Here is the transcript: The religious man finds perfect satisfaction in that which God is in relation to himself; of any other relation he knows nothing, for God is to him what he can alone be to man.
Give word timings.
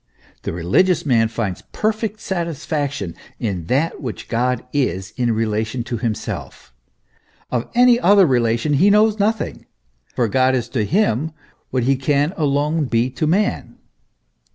The 0.41 0.51
religious 0.51 1.05
man 1.05 1.27
finds 1.27 1.61
perfect 1.73 2.19
satisfaction 2.21 3.13
in 3.37 3.67
that 3.67 4.01
which 4.01 4.29
God 4.29 4.65
is 4.73 5.13
in 5.15 5.31
relation 5.31 5.83
to 5.83 5.97
himself; 5.99 6.73
of 7.51 7.69
any 7.75 7.99
other 7.99 8.25
relation 8.25 8.73
he 8.73 8.89
knows 8.89 9.19
nothing, 9.19 9.67
for 10.15 10.27
God 10.27 10.55
is 10.55 10.69
to 10.69 10.85
him 10.85 11.33
what 11.69 11.83
he 11.83 11.95
can 11.97 12.33
alone 12.35 12.85
be 12.85 13.11
to 13.11 13.27
man. 13.27 13.77